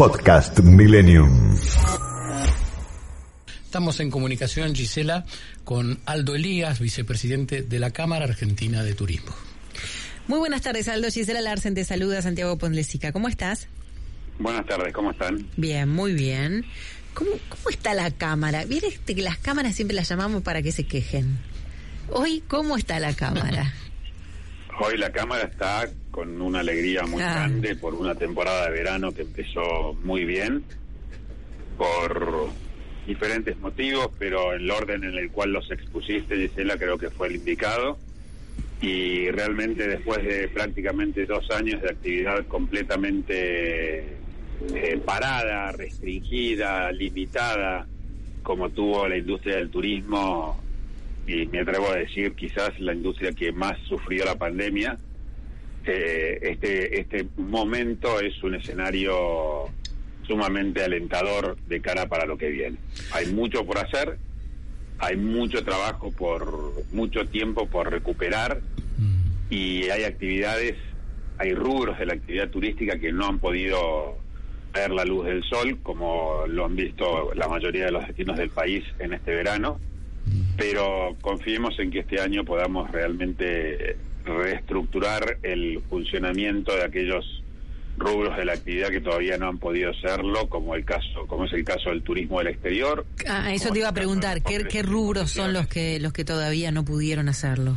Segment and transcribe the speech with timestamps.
[0.00, 1.54] Podcast Millennium.
[3.66, 5.26] Estamos en comunicación, Gisela,
[5.64, 9.34] con Aldo Elías, vicepresidente de la Cámara Argentina de Turismo.
[10.26, 11.10] Muy buenas tardes, Aldo.
[11.10, 13.12] Gisela Larsen te saluda, Santiago Ponlesica.
[13.12, 13.68] ¿Cómo estás?
[14.38, 15.46] Buenas tardes, ¿cómo están?
[15.58, 16.64] Bien, muy bien.
[17.12, 18.64] ¿Cómo, cómo está la Cámara?
[18.64, 21.38] Viste que las cámaras siempre las llamamos para que se quejen.
[22.08, 23.74] Hoy, ¿cómo está la Cámara?
[24.82, 27.34] Hoy la Cámara está con una alegría muy Ah.
[27.46, 30.64] grande por una temporada de verano que empezó muy bien,
[31.76, 32.48] por
[33.06, 37.36] diferentes motivos, pero el orden en el cual los expusiste, Gisela, creo que fue el
[37.36, 37.98] indicado.
[38.80, 43.98] Y realmente después de prácticamente dos años de actividad completamente
[44.74, 47.86] eh, parada, restringida, limitada,
[48.42, 50.58] como tuvo la industria del turismo,
[51.30, 54.98] y me atrevo a decir quizás la industria que más sufrió la pandemia,
[55.86, 59.68] eh, este, este momento es un escenario
[60.26, 62.76] sumamente alentador de cara para lo que viene.
[63.12, 64.18] Hay mucho por hacer,
[64.98, 68.60] hay mucho trabajo por mucho tiempo por recuperar
[69.48, 70.76] y hay actividades,
[71.38, 74.18] hay rubros de la actividad turística que no han podido
[74.72, 78.50] ver la luz del sol, como lo han visto la mayoría de los destinos del
[78.50, 79.80] país en este verano,
[80.56, 87.42] pero confiemos en que este año podamos realmente reestructurar el funcionamiento de aquellos
[87.96, 91.52] rubros de la actividad que todavía no han podido serlo, como el caso, como es
[91.52, 93.04] el caso del turismo del exterior.
[93.28, 94.42] Ah, eso te iba a preguntar.
[94.42, 97.76] ¿Qué, rubros son los que, los que todavía no pudieron hacerlo?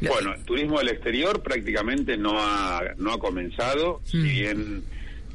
[0.00, 4.22] Lo- Bueno, el turismo del exterior prácticamente no ha, no ha comenzado, si Mm.
[4.22, 4.82] bien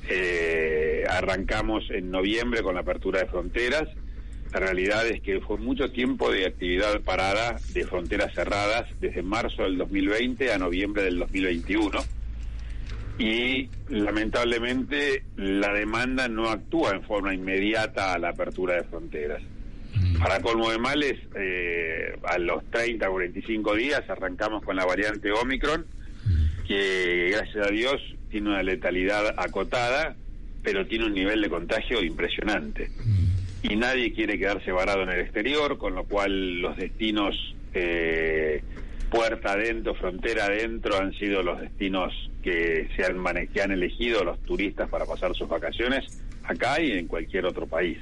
[0.09, 3.87] eh, arrancamos en noviembre con la apertura de fronteras,
[4.53, 9.63] la realidad es que fue mucho tiempo de actividad parada de fronteras cerradas desde marzo
[9.63, 11.99] del 2020 a noviembre del 2021
[13.17, 19.41] y lamentablemente la demanda no actúa en forma inmediata a la apertura de fronteras.
[20.19, 25.31] Para colmo de males, eh, a los 30 o 45 días arrancamos con la variante
[25.31, 25.85] Omicron,
[26.67, 27.99] que gracias a Dios
[28.29, 30.15] tiene una letalidad acotada,
[30.61, 32.89] pero tiene un nivel de contagio impresionante.
[33.63, 38.61] Y nadie quiere quedarse varado en el exterior, con lo cual los destinos eh,
[39.09, 44.39] puerta adentro, frontera adentro, han sido los destinos que se han, que han elegido los
[44.43, 46.05] turistas para pasar sus vacaciones
[46.43, 47.97] acá y en cualquier otro país.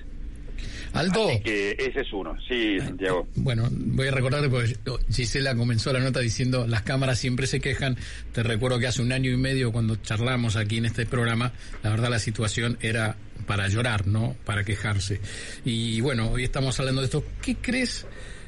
[0.94, 2.36] Aldo, Así que ese es uno.
[2.48, 3.28] Sí, Santiago.
[3.36, 4.76] bueno, voy a recordarte porque
[5.12, 7.98] Gisela comenzó la nota diciendo las cámaras siempre se quejan.
[8.34, 11.90] Te recuerdo que hace un año y medio cuando charlamos aquí en este programa, la
[11.90, 13.16] verdad la situación era
[13.46, 14.36] para llorar, ¿no?
[14.46, 15.22] Para quejarse.
[15.66, 17.24] Y bueno, hoy estamos hablando de esto.
[17.42, 18.06] ¿Qué crees?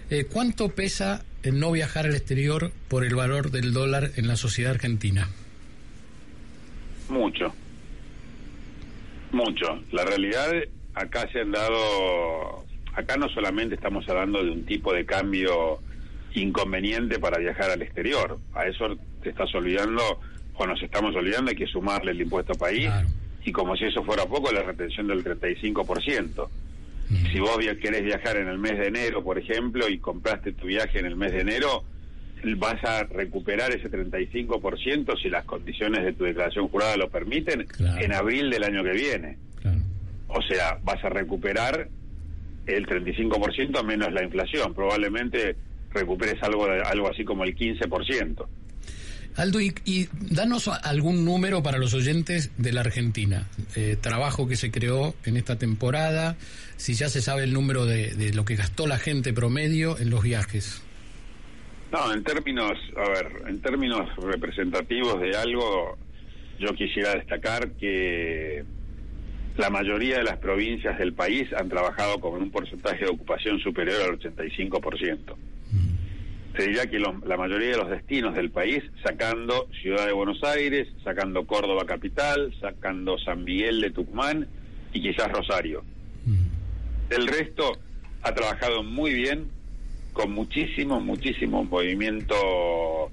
[0.10, 4.36] eh, ¿Cuánto pesa el no viajar al exterior por el valor del dólar en la
[4.36, 5.28] sociedad argentina?
[7.10, 7.54] Mucho.
[9.32, 9.82] Mucho.
[9.92, 10.52] La realidad,
[10.94, 15.80] acá se han dado, acá no solamente estamos hablando de un tipo de cambio
[16.36, 20.20] inconveniente para viajar al exterior, a eso te estás olvidando
[20.56, 23.08] o nos estamos olvidando, hay que sumarle el impuesto país Claro.
[23.46, 26.48] Y como si eso fuera poco, la retención del 35%.
[27.32, 31.00] Si vos querés viajar en el mes de enero, por ejemplo, y compraste tu viaje
[31.00, 31.84] en el mes de enero,
[32.58, 38.02] vas a recuperar ese 35% si las condiciones de tu declaración jurada lo permiten Claro.
[38.02, 39.38] en abril del año que viene.
[39.62, 39.80] Claro.
[40.30, 41.88] O sea, vas a recuperar
[42.66, 44.74] el 35% menos la inflación.
[44.74, 45.56] Probablemente
[45.92, 48.46] recuperes algo, algo así como el 15%.
[49.36, 53.48] Aldo, y, y danos algún número para los oyentes de la Argentina.
[53.76, 56.38] Eh, trabajo que se creó en esta temporada,
[56.78, 60.10] si ya se sabe el número de, de lo que gastó la gente promedio en
[60.10, 60.84] los viajes.
[61.92, 65.98] No, en términos, a ver, en términos representativos de algo,
[66.60, 68.64] yo quisiera destacar que
[69.58, 74.02] la mayoría de las provincias del país han trabajado con un porcentaje de ocupación superior
[74.02, 75.36] al 85%.
[76.56, 80.88] Te diría que la mayoría de los destinos del país, sacando Ciudad de Buenos Aires,
[81.04, 84.48] sacando Córdoba capital, sacando San Miguel de Tucumán
[84.94, 85.84] y quizás Rosario.
[87.10, 87.78] El resto
[88.22, 89.50] ha trabajado muy bien,
[90.14, 93.12] con muchísimo, muchísimo movimiento,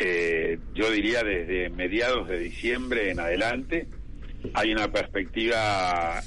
[0.00, 3.88] eh, yo diría desde mediados de diciembre en adelante.
[4.54, 6.22] Hay una perspectiva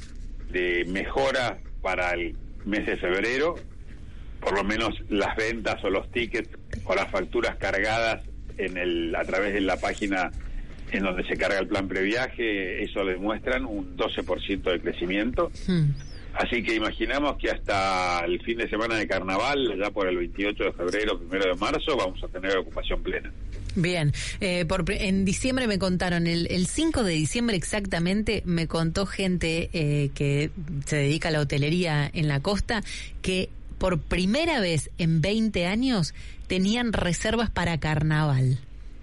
[0.52, 2.36] de mejora para el
[2.66, 3.56] mes de febrero,
[4.42, 6.50] por lo menos las ventas o los tickets
[6.84, 8.22] o las facturas cargadas
[8.58, 10.32] en el a través de la página
[10.92, 15.50] en donde se carga el plan previaje, eso le muestran un 12% de crecimiento.
[15.66, 15.92] Hmm.
[16.34, 20.64] Así que imaginamos que hasta el fin de semana de carnaval, ya por el 28
[20.64, 23.32] de febrero, primero de marzo, vamos a tener ocupación plena.
[23.76, 29.06] Bien, eh, por, en diciembre me contaron, el, el 5 de diciembre exactamente, me contó
[29.06, 30.52] gente eh, que
[30.86, 32.82] se dedica a la hotelería en la costa,
[33.22, 33.50] que
[33.82, 36.14] por primera vez en 20 años
[36.46, 38.60] tenían reservas para carnaval.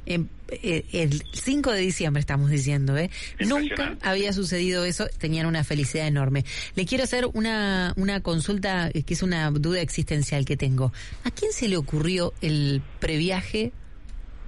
[0.06, 3.10] En, eh, el 5 de diciembre estamos diciendo, ¿eh?
[3.40, 6.44] Nunca había sucedido eso, tenían una felicidad enorme.
[6.76, 10.92] Le quiero hacer una, una consulta que es una duda existencial que tengo.
[11.24, 13.72] ¿A quién se le ocurrió el previaje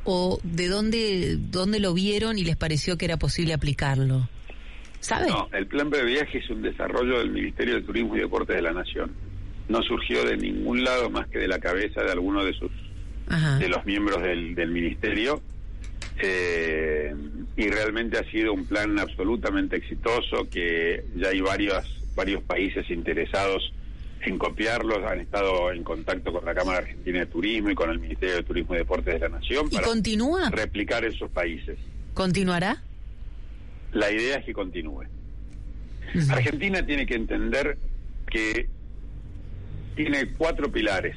[0.04, 4.28] o de dónde, dónde lo vieron y les pareció que era posible aplicarlo?
[5.00, 5.30] ¿Sabe?
[5.30, 8.72] No, el plan previaje es un desarrollo del Ministerio de Turismo y Deportes de la
[8.72, 9.10] Nación.
[9.70, 12.70] No surgió de ningún lado más que de la cabeza de alguno de sus
[13.28, 13.56] Ajá.
[13.58, 15.40] de los miembros del, del ministerio
[16.18, 17.14] eh,
[17.56, 21.84] y realmente ha sido un plan absolutamente exitoso que ya hay varios
[22.16, 23.72] varios países interesados
[24.22, 27.98] en copiarlos han estado en contacto con la Cámara Argentina de Turismo y con el
[28.00, 30.50] Ministerio de Turismo y Deportes de la Nación ¿Y para continúa?
[30.50, 31.78] replicar esos países
[32.14, 32.82] ¿Continuará?
[33.92, 35.02] la idea es que continúe.
[36.30, 37.78] Argentina tiene que entender
[38.30, 38.68] que
[39.96, 41.16] tiene cuatro pilares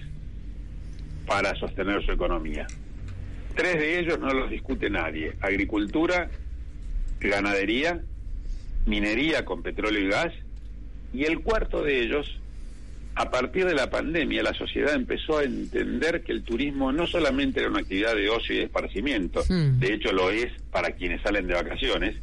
[1.26, 2.68] para sostener su economía.
[3.56, 5.34] Tres de ellos no los discute nadie.
[5.42, 6.30] Agricultura,
[7.20, 8.02] ganadería,
[8.86, 10.34] minería con petróleo y gas.
[11.14, 12.40] Y el cuarto de ellos,
[13.16, 17.60] a partir de la pandemia, la sociedad empezó a entender que el turismo no solamente
[17.60, 19.80] era una actividad de ocio y de esparcimiento, Mm.
[19.80, 22.16] de hecho lo es para quienes salen de vacaciones,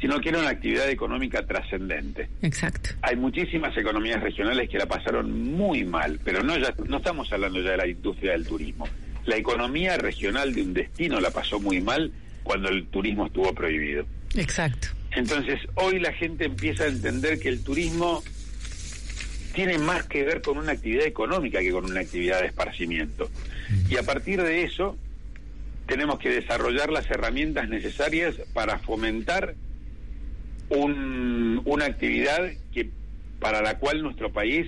[0.00, 2.28] sino que era una actividad económica trascendente.
[2.42, 2.90] Exacto.
[3.02, 7.60] Hay muchísimas economías regionales que la pasaron muy mal, pero no ya no estamos hablando
[7.60, 8.88] ya de la industria del turismo.
[9.24, 12.12] La economía regional de un destino la pasó muy mal
[12.42, 14.06] cuando el turismo estuvo prohibido.
[14.34, 14.88] Exacto.
[15.12, 18.22] Entonces, hoy la gente empieza a entender que el turismo
[19.54, 23.30] tiene más que ver con una actividad económica que con una actividad de esparcimiento.
[23.88, 24.98] Y a partir de eso,
[25.86, 29.54] tenemos que desarrollar las herramientas necesarias para fomentar
[30.70, 32.38] un- una actividad
[32.72, 32.90] que
[33.40, 34.66] para la cual nuestro país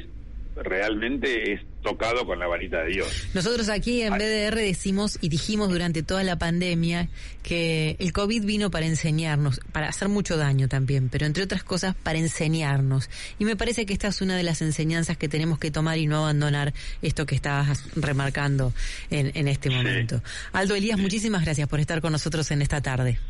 [0.56, 3.29] realmente es tocado con la varita de Dios.
[3.33, 4.12] Nosotros aquí en.
[4.15, 7.09] BDR decimos y dijimos durante toda la pandemia
[7.45, 11.95] que el COVID vino para enseñarnos, para hacer mucho daño también, pero entre otras cosas
[11.95, 13.09] para enseñarnos.
[13.39, 16.06] Y me parece que esta es una de las enseñanzas que tenemos que tomar y
[16.09, 18.73] no abandonar esto que estabas remarcando
[19.11, 19.75] en, en este Sí.
[19.77, 20.21] momento.
[20.53, 23.21] Aldo Elías, muchísimas gracias por estar con nosotros en esta tarde.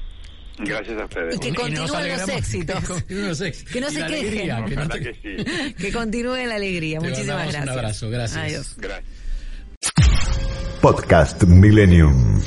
[0.60, 1.37] Gracias a ustedes.
[1.37, 2.81] Y que continúen los éxitos.
[2.81, 3.72] que continúen los éxitos.
[3.72, 4.64] Que no se quejen.
[4.66, 5.75] que no que sí.
[5.78, 6.99] Que continúe la alegría.
[6.99, 7.76] Te Muchísimas mandamos un gracias.
[7.76, 8.44] abrazo, gracias.
[8.44, 8.75] Adiós.
[8.78, 9.19] Gracias.
[10.81, 12.40] Podcast Millennium.